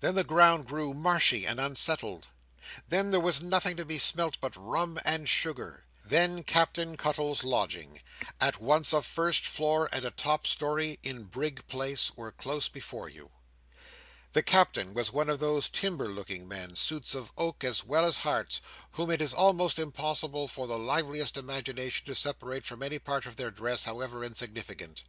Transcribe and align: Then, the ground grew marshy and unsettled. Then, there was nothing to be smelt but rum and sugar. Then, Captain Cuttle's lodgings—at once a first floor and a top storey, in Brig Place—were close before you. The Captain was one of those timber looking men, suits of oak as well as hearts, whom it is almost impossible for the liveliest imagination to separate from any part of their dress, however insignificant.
Then, 0.00 0.16
the 0.16 0.24
ground 0.24 0.66
grew 0.66 0.92
marshy 0.94 1.46
and 1.46 1.60
unsettled. 1.60 2.26
Then, 2.88 3.12
there 3.12 3.20
was 3.20 3.40
nothing 3.40 3.76
to 3.76 3.84
be 3.84 3.98
smelt 3.98 4.36
but 4.40 4.56
rum 4.56 4.98
and 5.04 5.28
sugar. 5.28 5.84
Then, 6.04 6.42
Captain 6.42 6.96
Cuttle's 6.96 7.44
lodgings—at 7.44 8.60
once 8.60 8.92
a 8.92 9.00
first 9.00 9.44
floor 9.44 9.88
and 9.92 10.04
a 10.04 10.10
top 10.10 10.44
storey, 10.48 10.98
in 11.04 11.22
Brig 11.22 11.64
Place—were 11.68 12.32
close 12.32 12.68
before 12.68 13.08
you. 13.08 13.30
The 14.32 14.42
Captain 14.42 14.92
was 14.92 15.12
one 15.12 15.30
of 15.30 15.38
those 15.38 15.68
timber 15.68 16.08
looking 16.08 16.48
men, 16.48 16.74
suits 16.74 17.14
of 17.14 17.30
oak 17.38 17.62
as 17.62 17.84
well 17.84 18.04
as 18.04 18.16
hearts, 18.16 18.60
whom 18.94 19.08
it 19.08 19.20
is 19.20 19.32
almost 19.32 19.78
impossible 19.78 20.48
for 20.48 20.66
the 20.66 20.80
liveliest 20.80 21.36
imagination 21.36 22.04
to 22.06 22.16
separate 22.16 22.66
from 22.66 22.82
any 22.82 22.98
part 22.98 23.24
of 23.24 23.36
their 23.36 23.52
dress, 23.52 23.84
however 23.84 24.24
insignificant. 24.24 25.04